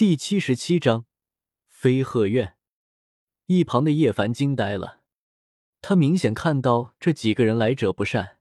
[0.00, 1.04] 第七十七章
[1.68, 2.56] 飞鹤院。
[3.44, 5.02] 一旁的叶凡惊呆了，
[5.82, 8.38] 他明显看到这几个人来者不善，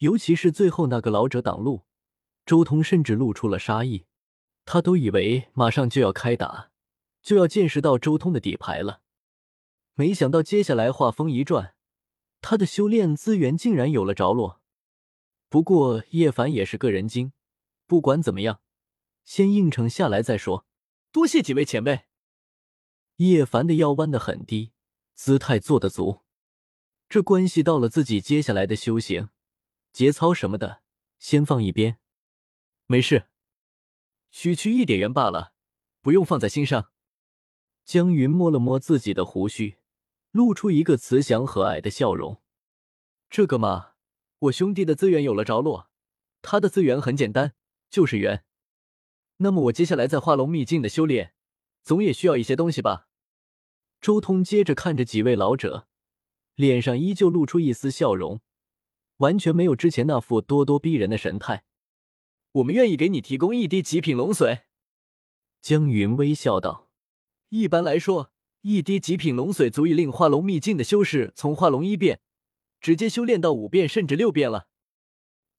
[0.00, 1.86] 尤其是最后那个老者挡路，
[2.44, 4.04] 周通甚至露出了杀意。
[4.66, 6.70] 他都以为马上就要开打，
[7.22, 9.00] 就要见识到周通的底牌了，
[9.94, 11.74] 没想到接下来话锋一转，
[12.42, 14.60] 他的修炼资源竟然有了着落。
[15.48, 17.32] 不过叶凡也是个人精，
[17.86, 18.60] 不管怎么样，
[19.24, 20.66] 先应承下来再说。
[21.12, 22.06] 多谢几位前辈。
[23.16, 24.72] 叶凡的腰弯得很低，
[25.14, 26.20] 姿态做得足，
[27.08, 29.30] 这关系到了自己接下来的修行、
[29.92, 30.82] 节操什么的，
[31.18, 31.98] 先放一边。
[32.86, 33.28] 没事，
[34.30, 35.52] 区区一点缘罢了，
[36.00, 36.90] 不用放在心上。
[37.84, 39.78] 江云摸了摸自己的胡须，
[40.30, 42.40] 露出一个慈祥和蔼的笑容。
[43.28, 43.94] 这个嘛，
[44.38, 45.90] 我兄弟的资源有了着落，
[46.40, 47.54] 他的资源很简单，
[47.90, 48.44] 就是缘。
[49.42, 51.32] 那么我接下来在化龙秘境的修炼，
[51.82, 53.08] 总也需要一些东西吧？
[53.98, 55.86] 周通接着看着几位老者，
[56.54, 58.40] 脸上依旧露出一丝笑容，
[59.16, 61.64] 完全没有之前那副咄咄逼人的神态。
[62.52, 64.62] 我们愿意给你提供一滴极品龙髓。
[65.62, 66.90] 江云微笑道
[67.48, 72.20] ：“一般来说，一滴极品龙髓足以令化龙秘境的修士从化龙一变
[72.78, 74.68] 直接修炼到五变甚至六变了。”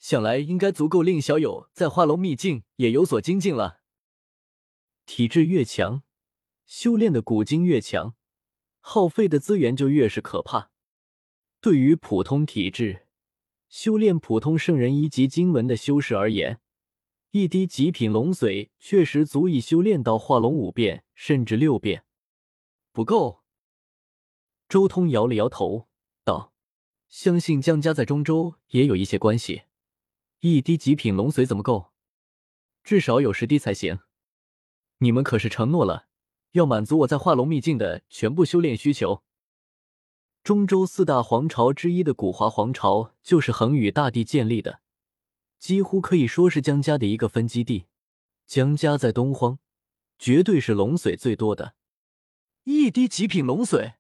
[0.02, 3.82] 想来应该足够令小友在化龙秘境也有所精进了。
[5.06, 6.02] 体质越强，
[6.66, 8.16] 修炼的古经越强，
[8.80, 10.72] 耗费的资源就越是可怕。
[11.60, 13.06] 对于普通体质、
[13.70, 16.60] 修炼普通圣人一级经文的修士而言，
[17.30, 22.06] 一滴极品龙髓确实足以修炼到化龙五变甚至六变。
[22.92, 23.44] 不够。
[24.68, 25.88] 周通摇了摇头，
[26.24, 26.54] 道
[27.08, 29.62] ：“相信江家在中州也有一些关系。”
[30.44, 31.92] 一滴极品龙髓怎么够？
[32.84, 34.00] 至少有十滴才行。
[34.98, 36.08] 你们可是承诺了，
[36.54, 39.22] 要满足我在化龙秘境的全部修炼需求。
[40.44, 44.82] 中州四大皇朝之一的古华皇朝，就是恒宇大帝建立的，
[45.60, 47.86] 几乎可以说是江家的一个分基地。
[48.48, 49.60] 江家在东荒，
[50.18, 51.76] 绝对是龙髓最多的。
[52.64, 53.98] 一滴极品龙髓，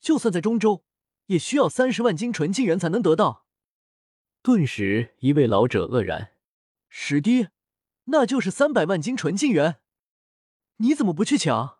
[0.00, 0.84] 就算在中州，
[1.26, 3.44] 也需要三十万斤纯净元才能得到。
[4.42, 6.32] 顿时，一位老者愕然
[6.90, 7.46] ：“十滴，
[8.06, 9.80] 那就是三百万斤纯净元，
[10.78, 11.78] 你怎么不去抢？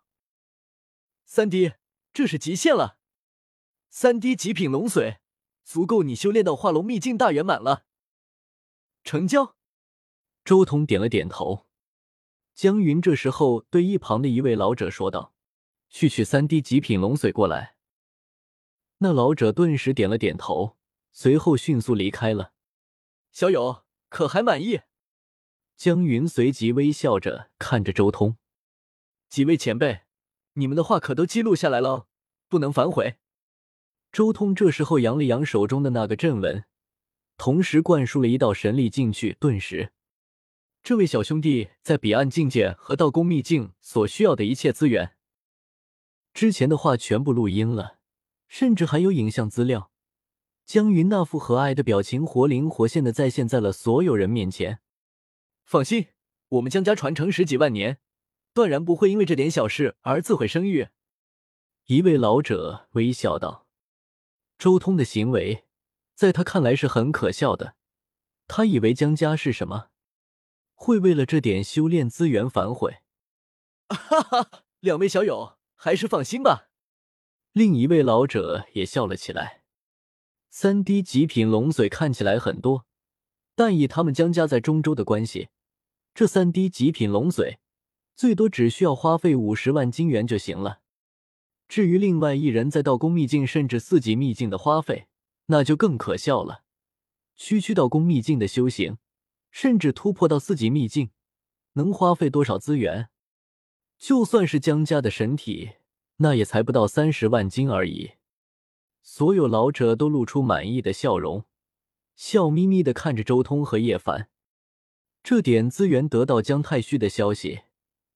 [1.24, 1.72] 三滴，
[2.12, 2.98] 这是极限了。
[3.90, 5.18] 三滴极品龙髓，
[5.64, 7.84] 足够你修炼到化龙秘境大圆满了。”
[9.02, 9.56] 成交。
[10.44, 11.66] 周通点了点头。
[12.54, 15.34] 江云这时候对一旁的一位老者说道
[15.90, 17.74] ：“去取三滴极品龙髓过来。”
[18.98, 20.76] 那老者顿时点了点头。
[21.12, 22.52] 随后迅速离开了。
[23.30, 24.80] 小友可还满意？
[25.76, 28.36] 江云随即微笑着看着周通。
[29.28, 30.02] 几位前辈，
[30.54, 32.06] 你们的话可都记录下来了，
[32.48, 33.16] 不能反悔。
[34.10, 36.64] 周通这时候扬了扬手中的那个阵纹，
[37.38, 39.36] 同时灌输了一道神力进去。
[39.40, 39.92] 顿时，
[40.82, 45.16] 这位小兄弟在彼岸境界和道宫秘境所需要的一切资源，
[46.34, 47.98] 之前的话全部录音了，
[48.48, 49.91] 甚至还有影像资料。
[50.64, 54.80] 江云那副和蔼的表情，活灵活现的再现在了所有人面前。
[55.64, 56.08] 放心，
[56.48, 57.98] 我们江家传承十几万年，
[58.54, 60.88] 断然不会因为这点小事而自毁声誉。
[61.86, 63.66] 一位老者微笑道
[64.56, 65.64] ：“周通的行为，
[66.14, 67.74] 在他看来是很可笑的。
[68.46, 69.88] 他以为江家是什么，
[70.74, 72.98] 会为了这点修炼资源反悔？”
[73.88, 76.70] 哈哈，两位小友还是放心吧。
[77.52, 79.61] 另一位老者也笑了起来。
[80.54, 82.84] 三滴极品龙髓看起来很多，
[83.54, 85.48] 但以他们江家在中州的关系，
[86.14, 87.56] 这三滴极品龙髓
[88.14, 90.80] 最多只需要花费五十万金元就行了。
[91.68, 95.06] 至于另外一人在道宫秘境甚至四级秘境的花费，
[95.46, 96.64] 那就更可笑了。
[97.34, 98.98] 区区道宫秘境的修行，
[99.50, 101.12] 甚至突破到四级秘境，
[101.72, 103.08] 能花费多少资源？
[103.96, 105.70] 就算是江家的神体，
[106.18, 108.12] 那也才不到三十万金而已。
[109.02, 111.44] 所有老者都露出满意的笑容，
[112.14, 114.30] 笑眯眯的看着周通和叶凡。
[115.22, 117.62] 这点资源得到姜太虚的消息，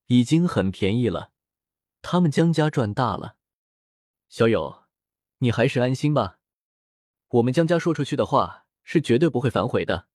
[0.07, 1.33] 已经很便宜了。
[2.03, 3.37] 他们江家赚大了。
[4.29, 4.85] 小友，
[5.39, 6.39] 你还是安心吧。
[7.29, 10.07] 我们江家说出去的话是绝对不会反悔的。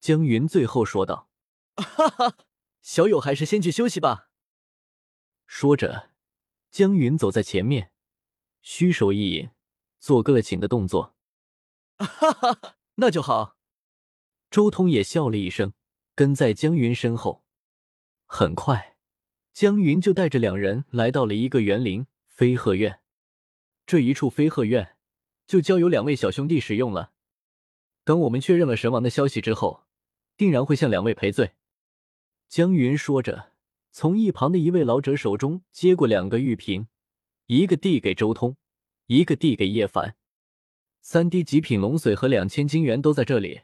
[0.00, 1.28] 江云最后说道
[1.76, 2.36] ：“哈哈，
[2.80, 4.30] 小友还是先去休息吧。”
[5.46, 6.10] 说着，
[6.70, 7.92] 江云走在前面，
[8.62, 9.50] 虚手一引。
[10.04, 11.14] 做个请的动作，
[11.96, 13.56] 哈哈，那就好。
[14.50, 15.72] 周通也笑了一声，
[16.14, 17.42] 跟在江云身后。
[18.26, 18.98] 很快，
[19.54, 23.00] 江云就带着两人来到了一个园林飞鹤院。
[23.86, 24.98] 这一处飞鹤院
[25.46, 27.12] 就交由两位小兄弟使用了。
[28.04, 29.86] 等我们确认了神王的消息之后，
[30.36, 31.54] 定然会向两位赔罪。
[32.50, 33.52] 江云说着，
[33.90, 36.88] 从一旁的一位老者手中接过两个玉瓶，
[37.46, 38.58] 一个递给周通，
[39.06, 40.16] 一个递给叶凡。
[41.00, 43.62] 三滴极品龙髓和两千金元都在这里，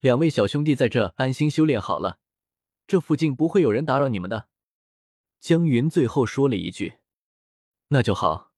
[0.00, 2.18] 两位小兄弟在这安心修炼好了，
[2.86, 4.48] 这附近不会有人打扰你们的。
[5.38, 6.94] 江云最后说了一句
[7.88, 8.52] ：“那就好。”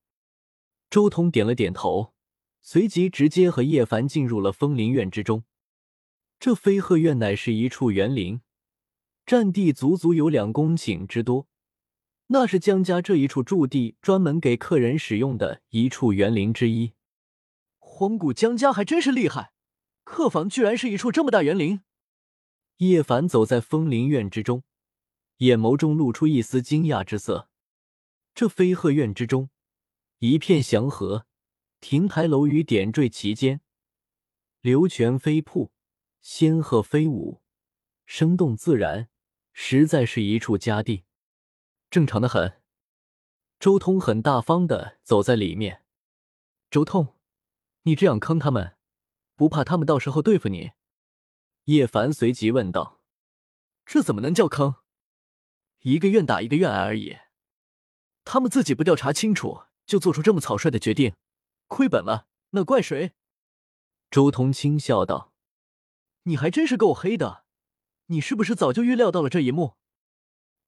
[0.89, 2.15] 周通点了点头，
[2.63, 5.45] 随即直接和叶凡进入了枫林院之中。
[6.41, 8.41] 这飞鹤院乃是一处园林，
[9.27, 11.47] 占地足足有两公顷之多，
[12.31, 16.93] 那是江家这一处驻地专门给客人使用的一处园林之一。
[17.79, 19.53] 荒古江家还真是厉害，
[20.05, 21.81] 客房居然是一处这么大园林。
[22.79, 24.63] 叶凡走在枫林院之中，
[25.39, 27.49] 眼眸中露出一丝惊讶之色。
[28.35, 29.49] 这飞鹤院之中，
[30.19, 31.27] 一片祥和，
[31.81, 33.63] 亭台楼宇点缀其间，
[34.61, 35.73] 流泉飞瀑，
[36.21, 37.41] 仙鹤飞舞，
[38.05, 39.09] 生动自然，
[39.53, 41.05] 实在是一处佳地，
[41.91, 42.61] 正常的很。
[43.59, 45.83] 周通很大方的走在里面，
[46.71, 47.17] 周通。
[47.83, 48.77] 你这样坑他们，
[49.35, 50.73] 不怕他们到时候对付你？
[51.65, 53.01] 叶凡随即问道
[53.87, 54.75] ：“这怎么能叫坑？
[55.81, 57.17] 一个愿打一个愿挨而已。
[58.25, 61.15] 他们自己不调查清楚，就做出这么草率的决定，
[61.67, 63.15] 亏本了，那怪谁？”
[64.11, 65.33] 周通轻笑道
[66.25, 67.47] ：“你还真是够黑的，
[68.07, 69.78] 你是不是早就预料到了这一幕？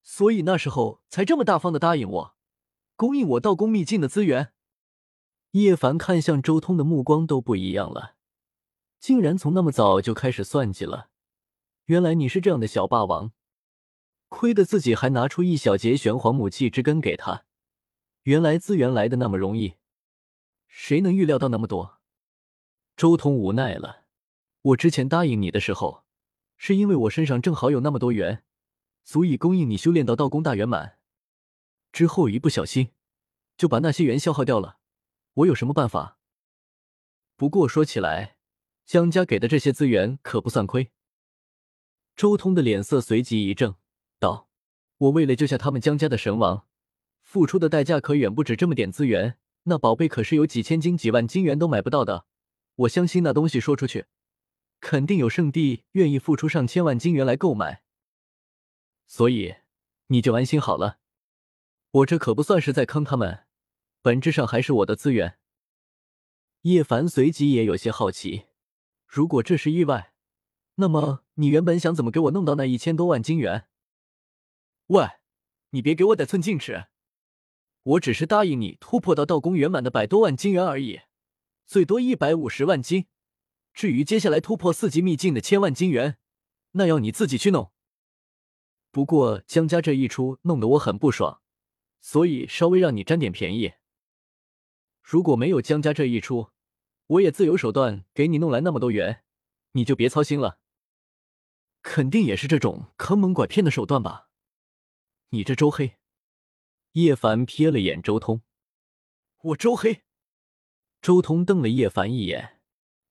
[0.03, 2.37] 所以那时候才这么大方的答应我，
[2.97, 4.53] 供应我道宫秘境的资源？”
[5.53, 8.15] 叶凡看向周通的目光都不一样了，
[9.01, 11.09] 竟然从那么早就开始算计了。
[11.87, 13.33] 原来你是这样的小霸王，
[14.29, 17.45] 亏得自己还拿出一小节玄黄母气之根给他。
[18.23, 19.75] 原来资源来的那么容易，
[20.69, 21.99] 谁能预料到那么多？
[22.97, 24.05] 周通无奈了。
[24.63, 26.05] 我之前答应你的时候，
[26.57, 28.45] 是因为我身上正好有那么多元，
[29.05, 30.99] 足以供应你修炼到道宫大圆满。
[31.93, 32.91] 之后一不小心，
[33.57, 34.79] 就把那些元消耗掉了。
[35.35, 36.19] 我有什么办法？
[37.37, 38.37] 不过说起来，
[38.85, 40.91] 江家给的这些资源可不算亏。
[42.15, 43.77] 周通的脸色随即一正，
[44.19, 44.49] 道
[44.99, 46.67] ：“我为了救下他们江家的神王，
[47.23, 49.39] 付出的代价可远不止这么点资源。
[49.65, 52.27] 那宝贝可是有几千金、几万金元都买不到的。
[52.77, 54.07] 我相信那东西说出去，
[54.81, 57.83] 肯定有圣地愿意付出上千万金元来购买。
[59.11, 59.57] 所以
[60.07, 61.01] 你就安心好了，
[61.91, 63.45] 我这可不算是在坑他们。”
[64.03, 65.37] 本质上还是我的资源。
[66.61, 68.47] 叶凡随即也有些好奇，
[69.09, 70.15] 如果这是意外，
[70.77, 73.67] 那么你原本想怎么给我弄到那一千多万金元？
[74.87, 75.09] 喂，
[75.71, 76.87] 你别给我得寸进尺！
[77.83, 81.01] 我只是答应你突破到道宫圆满的百多万金元而已，
[81.67, 83.07] 最多一百五十万金。
[83.75, 86.17] 至于接下来突破四级秘境的千万金元，
[86.73, 87.73] 那要你自己去弄。
[88.91, 91.41] 不过江家这一出弄得我很不爽，
[92.01, 93.75] 所以稍微让你占点便宜。
[95.03, 96.51] 如果没有江家这一出，
[97.07, 99.25] 我也自有手段给你弄来那么多元，
[99.73, 100.61] 你就别操心了。
[101.83, 104.29] 肯定也是这种坑蒙拐骗的手段吧？
[105.31, 105.99] 你这周黑！
[106.93, 108.43] 叶凡瞥了眼周通，
[109.43, 110.03] 我周黑？
[111.01, 112.61] 周通瞪了叶凡一眼，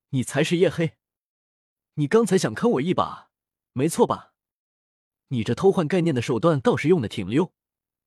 [0.09, 0.97] 你才是叶黑！
[1.93, 3.31] 你刚才想坑我一把，
[3.73, 4.28] 没错吧？
[5.29, 7.53] 你这偷换概念的手段倒是用的挺溜，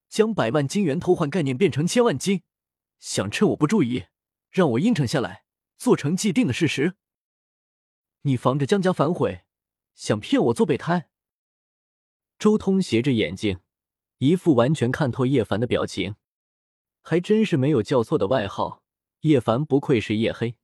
[0.08, 2.42] 将百万金元偷换概念变成千万金。
[2.98, 4.04] 想趁我不注意，
[4.50, 5.44] 让我应承下来，
[5.76, 6.94] 做成既定的事实。
[8.22, 9.42] 你防着江家反悔，
[9.94, 11.08] 想骗我做备胎？
[12.38, 13.60] 周通斜着眼睛，
[14.18, 16.16] 一副完全看透叶凡的表情。
[17.02, 18.82] 还真是没有叫错的外号，
[19.20, 20.56] 叶凡不愧是叶黑。